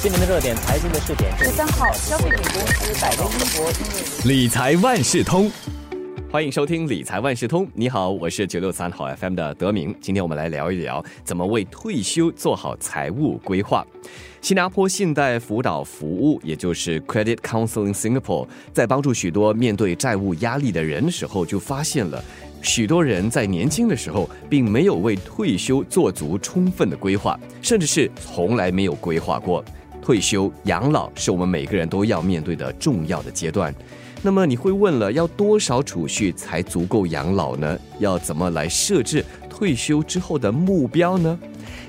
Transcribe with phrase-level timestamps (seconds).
[0.00, 5.50] 今年的热点财经的试点，十三号，消费品公司百威英博理财万事通，
[6.30, 7.66] 欢迎收听理财万事通。
[7.74, 9.92] 你好，我是九六三号 FM 的德明。
[10.00, 13.84] 今天我们来聊一聊怎么为退休做好财务规划。
[14.40, 22.22] 新加坡信贷辅导服务，也就是 Credit Counseling Singapore，在帮助许多面对债务压力的人的时候，就发现了
[22.62, 29.64] 许多人在年轻的时候并没有为退休做足充分的规划，甚至是从来没有规划过。
[30.00, 33.74] 退休养老是我们每个人都要面对的重要的阶段。
[34.22, 37.78] 那么你会问了，要多少储蓄才足够养老呢？
[38.00, 41.38] 要怎么来设置退休之后的目标呢？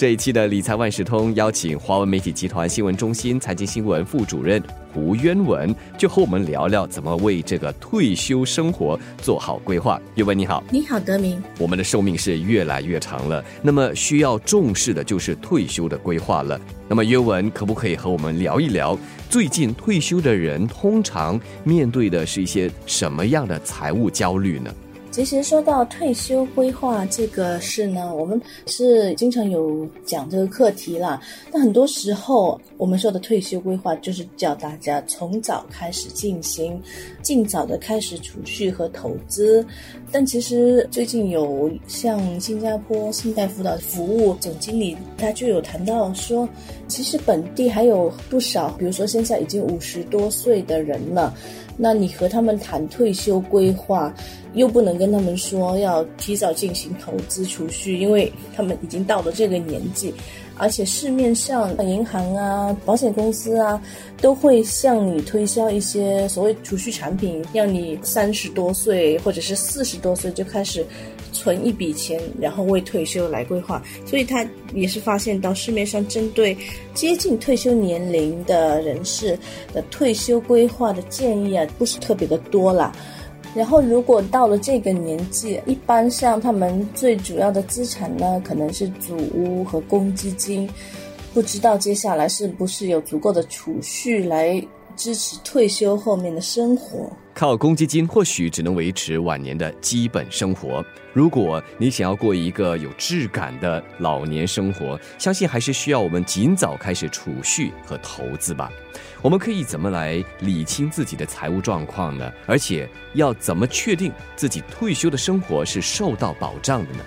[0.00, 4.62] 这一期的理财万事通邀请华文媒体集团新闻中心财经新闻副主任
[4.94, 10.00] 胡渊文，就和我们聊聊怎么为这个退休生活做好规划。
[10.14, 11.38] 渊文你好，你好德明。
[11.58, 16.58] 我们的寿命是越来越长了，那么需要重视的就是退休的规划了。
[16.88, 24.74] 那么渊文可不可以和我们聊一聊，最近退休的人通常面对的是一些什么样的财务焦虑呢？
[25.10, 31.20] 其实说到退休规划这个事呢，我们是经常有讲这个课题啦。
[31.50, 36.80] 但很多时候，我们说的退休规划就是叫大家从早开始进行，
[37.22, 39.66] 尽早的开始储蓄和投资。
[40.12, 46.48] 但其实最近有像新加坡信贷辅导服务总经理，他就有谈到说，
[46.86, 51.34] 其实本地还有不少，比如说现在已经五十多岁的人了。
[51.82, 54.14] 那你和他们谈退休规划，
[54.52, 60.12] 又不能跟他们说要提早进行投资储蓄，因为他们已经到了这个年纪，
[60.60, 63.80] 而且市面上银行啊、保险公司啊，
[64.20, 70.86] 都会向你推销一些所谓储蓄产品，让你三十多岁或者是四十多岁就开始。
[71.32, 74.44] 存一笔钱，然后为退休来规划，所以他
[74.74, 76.54] 也是发现到市面上针对
[76.92, 79.38] 接近退休年龄的人士
[79.72, 82.92] 的退休规划的建议啊，不是特别的多啦。
[83.54, 90.68] 然后如果到了这个年纪，一般像他们最主要的资产呢，可能是祖屋和公积金，
[91.34, 94.62] 不知道接下来是不是有足够的储蓄来。
[94.96, 97.10] 支持退休后面的生活，
[97.40, 100.84] 靠公积金或许只能维持晚年的基本生活。
[101.14, 108.70] 如果你想要过一个有质感的老年生活，相信还是需要我们尽早开始储蓄和投资吧。
[109.22, 112.30] 我们可以怎么来理清自己的财务状况呢？
[112.44, 117.00] 而且要怎么确定自己退休的生活是受到保障的呢？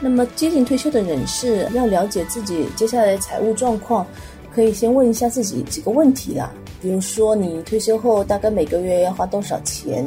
[0.00, 4.06] 那么接近退休的人士要了解自己接下来的财务状况，
[4.54, 6.52] 可以先问一下自己几个问题啦。
[6.80, 10.04] 比如说，你退休后大概每个月要花多少钱？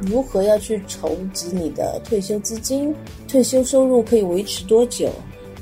[0.00, 2.94] 如何要去筹集你的退休资金？
[3.26, 5.10] 退休收入可以维持多久？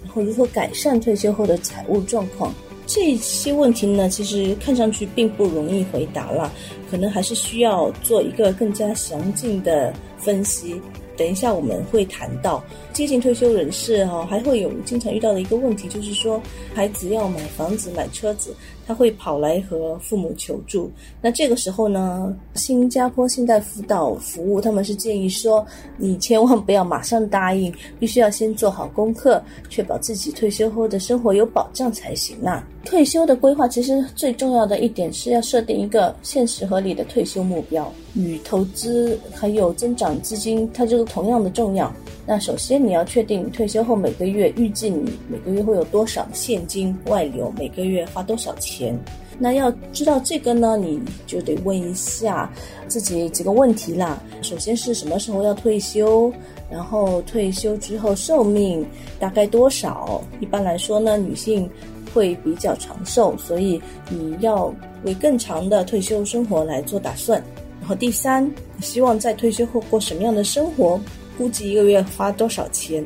[0.04, 2.54] 然后如何改善退休后的财务状况？
[2.86, 6.52] 这些问题呢，其实看上去并不容易回答了，
[6.90, 10.80] 可能还是需要做一个更加详尽的分析。
[11.16, 12.62] 等一下我们会谈到
[12.92, 16.40] 接近退休人士哈，还会有经常遇到的一个问题，就是说
[16.74, 18.54] 孩子要买房子、买车子。
[18.88, 20.88] 他会跑来和父母求助，
[21.20, 25.66] 那这个时候呢，新加坡信贷辅导服务他们是建议说，
[25.96, 32.62] 你千万不要马上答应，必须要先做好功课，确保自己退休后的生活有保障才行呐。
[32.86, 41.92] 退休的规划其实最重要的一点是要设定一个现实合理的退休目标，与投资还有增长资金，它这个同样的重要。
[42.24, 48.98] 那首先你要确定退休后每个月预计你每个月会有多少现金外流，每个月花多少钱。
[49.38, 52.50] 那要知道这个呢，你就得问一下
[52.88, 54.18] 自己几个问题啦。
[54.40, 56.32] 首先是什么时候要退休，
[56.70, 58.84] 然后退休之后寿命
[59.20, 60.22] 大概多少？
[60.40, 61.68] 一般来说呢，女性
[62.16, 63.78] 会比较长寿，所以
[64.08, 67.38] 你要为更长的退休生活来做打算。
[67.78, 68.50] 然后第三，
[68.80, 70.98] 希望在退休后过什么样的生活？
[71.36, 73.04] 估计一个月花多少钱，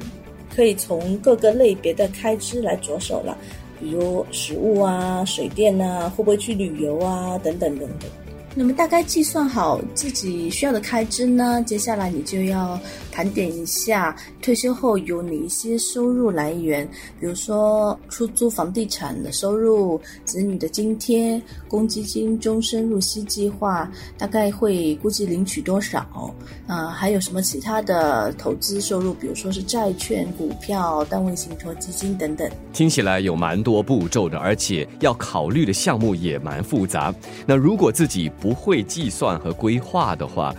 [0.54, 3.36] 可以从各个类别的开支来着手了，
[3.80, 8.08] 比如食物啊、水电啊，会不会去旅游啊，等等等等。
[8.52, 12.78] 那么大概计算好自己需要的开支呢，接下来你就要
[13.12, 16.84] 盘点一下退休后有哪一些收入来源，
[17.20, 26.34] 比如说出租房地产的收入、子女的津贴、公积金终身入息计划，大概会估计领取多少？
[26.66, 32.50] 啊，还有什么其他的投资收入，比如说是债券、股票、单位信托基金等等。
[32.72, 37.14] 听起来有蛮多步骤的，而且要考虑的项目也蛮复杂。
[37.46, 40.54] 那如果自己不会计算和规划的话，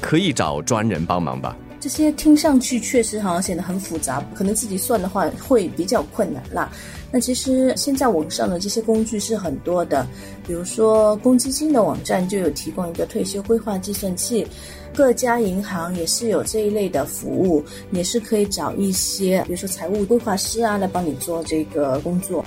[0.00, 1.56] 可以找专人帮忙吧。
[1.80, 6.72] 这些听上去确实好像显得很复杂，可能自己算的话会比较困难啦。
[7.10, 10.06] 那其实现在网上的这些工具是很多的，
[10.46, 14.46] 比如说公积金的网站就有提供一个退休规划计算器，
[14.94, 22.42] 各家银行也是有这一类的服务，也是可以找一些，比如说财务规划师啊来帮你做这个工作。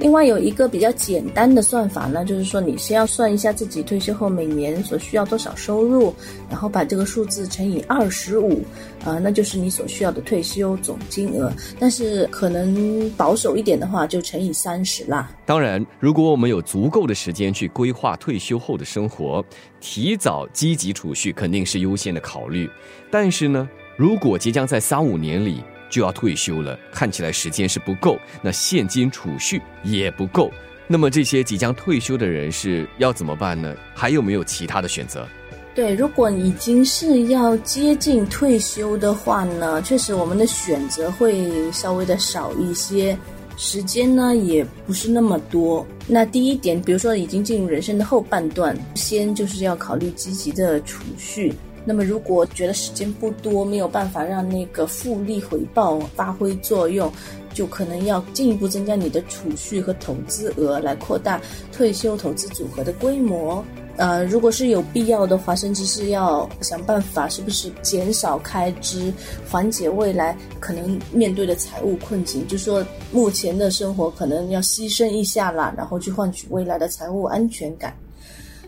[0.00, 6.12] 另外有一个比较简单的算法呢，就是说你先要算一下自己退休后每年所需要多少收入，
[6.48, 8.62] 然后把这个数字乘以二十五，
[9.04, 11.52] 啊，那就是你所需要的退休总金额。
[11.78, 15.30] 但是可能保守一点的话，就乘以三十啦。
[15.44, 19.44] 当然，如果我们有足够的时间去规划退休后的生活，
[19.80, 22.66] 提早积极储蓄肯定是优先的考虑。
[23.10, 23.68] 但是呢，
[23.98, 30.50] 如果即将在三五年里，就要退休了，看起来时间是不够，那现金储蓄也不够，
[30.86, 33.74] 那么这些即将退休的人士要怎么办呢？
[33.94, 35.28] 还有没有其他的选择？
[35.74, 43.16] 对，如果已经是要接近退休的话呢，确实我们的选择会稍微的少一些，
[43.56, 45.86] 时间呢也不是那么多。
[46.08, 51.54] 那第一点，比如说已经进入人生的后半段，先就是要考虑积极的储蓄。
[51.84, 57.10] 那么，如果觉得时间不多，没有办法让那个复利回报发挥作用，
[57.54, 61.40] 就可能要进一步增加你的储蓄和投资额，来扩大
[61.72, 63.64] 退休投资组合的规模。
[63.96, 69.12] 呃，如果是有必要的话，甚至是要想办法，是不是减少开支，
[69.50, 72.46] 缓解未来可能面对的财务困境？
[72.46, 72.82] 就说
[73.12, 77.94] 目前的生活可能要牺牲一下啦，然后去换取未来的财务安全感。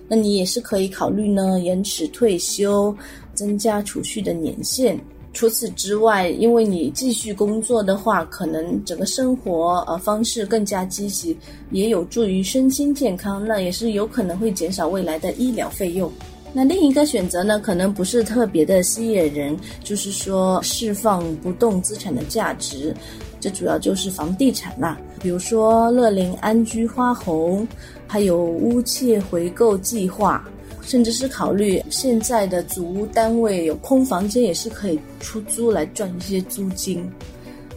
[0.08, 2.94] 那你也是可以考虑呢，延迟退休，
[3.34, 4.98] 增加储蓄的年限。
[5.34, 11.34] 除此之外，因为你继续工作的话，可能整个生活呃方式更加积极，
[11.70, 13.42] 也有助于身心健康。
[13.46, 16.12] 那也是有可能会减少未来的医疗费用。
[16.52, 22.94] 那另一个选择呢，可能不是特别的吸引人，就是说释放不动资产的价值。
[23.40, 27.66] 这主要就是房地产啦，比如说乐林安居花红。
[28.06, 30.46] 还有屋契回购计划，
[30.82, 37.10] 甚至是考虑现在的祖屋单位有空房间，也是可以出租来赚一些租金。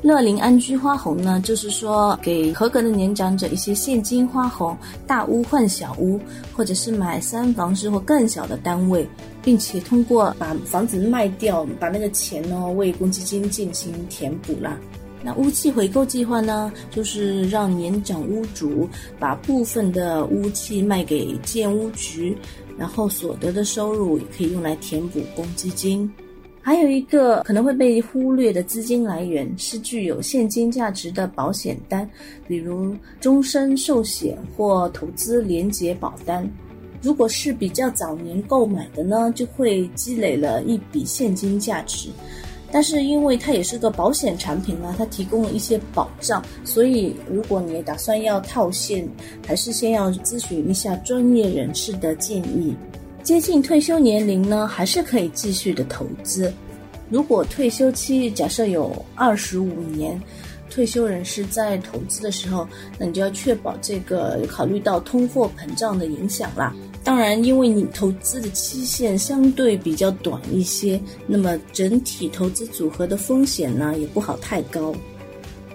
[0.05, 6.19] 乐龄安居花红呢，就是说给合格的年长者一些现金花红，大屋换小屋，
[6.53, 9.09] 或者是买三房式或更小的单位，
[9.41, 14.77] 并且通过把房子卖掉，把那个钱呢为公积金进行填补啦。
[15.23, 18.87] 那屋契回购计划呢，就是让年长屋主
[19.17, 22.37] 把部分的屋契卖给建屋局，
[22.77, 26.07] 然后所得的收入也可以用来填补公积金。
[26.65, 32.09] 还有一个可能会被忽略的资金来源是具有现金价值的保险单，
[32.47, 36.49] 比如终身寿险或投资连结保单。
[37.03, 42.09] 如果是比较早年购买的呢，就会积累了一笔现金价值。
[42.71, 49.07] 但是因为它也是个保险产品呢，它提供了一些保障，所以如果你打算要套现，
[49.45, 52.75] 还是先要咨询一下专业人士的建议。
[53.25, 56.53] 接近退休年龄呢，还是可以继续的投资。
[57.09, 60.21] 如果退休期假设有二十五年。
[60.67, 62.67] 退休人士在投资的时候，
[62.99, 66.75] 那你就要确保这个考虑到通货膨胀的影响啦。
[67.01, 74.93] 当然，因为你投资的期限相对比较短一些，那么整体投资组合的风险呢也不好太高。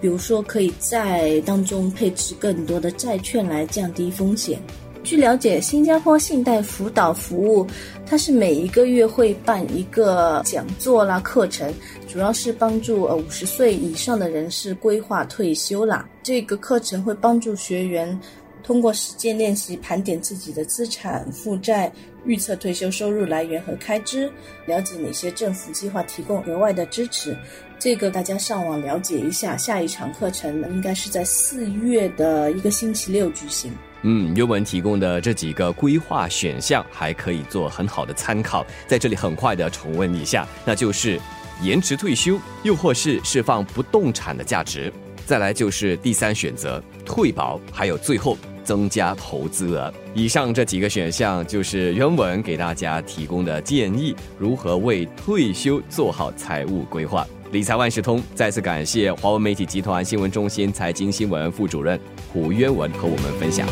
[0.02, 4.60] 比如说，可以在当中配置更多的债券来降低风险。
[5.02, 7.66] 据了解，新加坡信贷辅导服务，
[8.06, 11.72] 它是每一个月会办一个讲座啦课程，
[12.06, 16.08] 主要是帮助呃五十岁以上的人士规划退休啦。
[16.22, 18.18] 这个课程会帮助学员
[18.62, 21.90] 通过实践练习盘点自己的资产负债，
[22.24, 24.30] 预测退休收入来源和开支，
[24.66, 27.36] 了解哪些政府计划提供额外的支持。
[27.78, 29.56] 这个大家上网了解一下。
[29.56, 33.72] 下一场课程应该是在四月的一个星期六举行。
[34.02, 41.20] 嗯，原文提供的这几个规划选项还可以做很好的参考，在这里很快的重温一下，那就是
[41.62, 44.92] 延迟退休，又或是释放不动产的价值，
[45.26, 49.92] 再来就是第三选择退保，还有最后增加投资额。
[50.14, 57.26] 以上这几个选项就是原文给大家提供的建议，如何为退休做好财务规划。
[57.52, 61.98] 理财万事通再次感谢华为媒体集团新闻中心财经新闻副主任
[62.32, 63.66] 胡渊文和我们分享。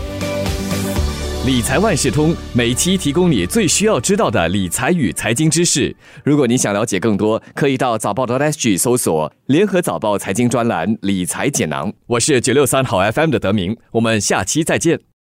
[1.47, 5.95] 理财万事通每期提供你最需要知道的理财与财经知识。
[6.25, 11.93] 如果你想了解更多，可以到早报的 SG 搜索联合早报财经专栏理财简囊。
[12.09, 15.09] 我是九六三好 FM 的德明，我们下期再见。